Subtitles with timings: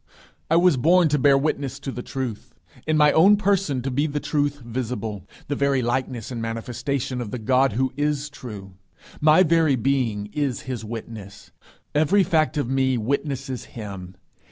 [0.49, 2.55] I was born to bear witness to the truth
[2.87, 7.29] in my own person to be the truth visible the very likeness and manifestation of
[7.29, 8.73] the God who is true.
[9.19, 11.51] My very being is his witness.
[11.93, 14.15] Every fact of me witnesses him.